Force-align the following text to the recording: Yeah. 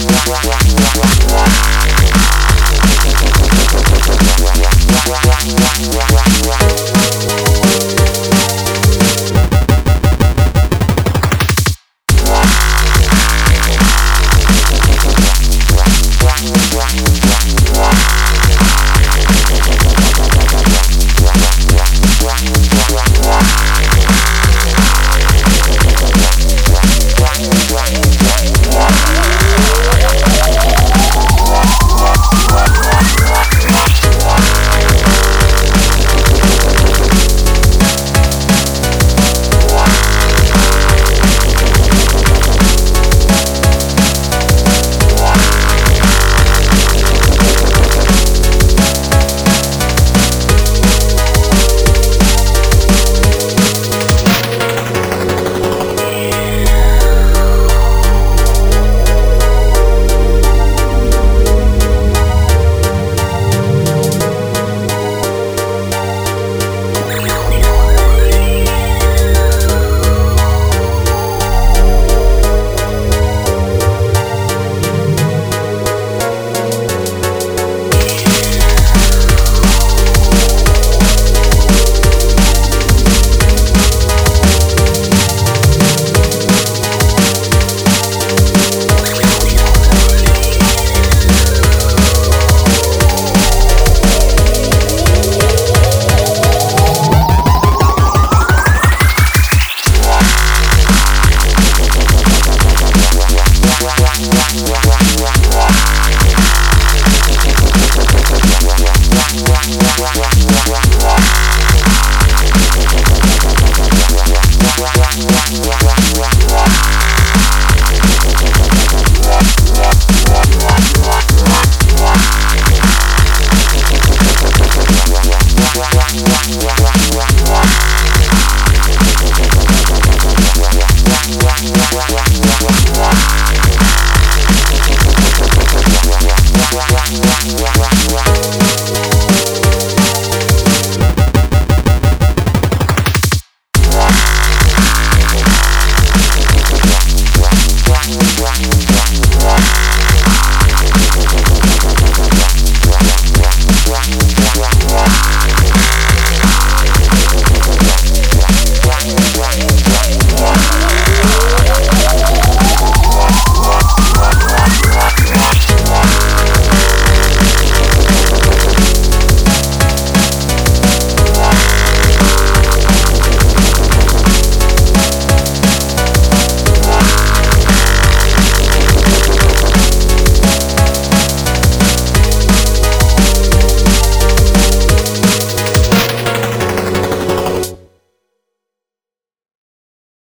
Yeah. 0.00 0.59